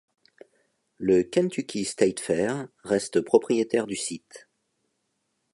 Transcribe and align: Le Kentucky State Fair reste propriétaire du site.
Le 0.97 1.21
Kentucky 1.21 1.85
State 1.85 2.19
Fair 2.21 2.67
reste 2.83 3.21
propriétaire 3.21 3.85
du 3.85 3.95
site. 3.95 4.49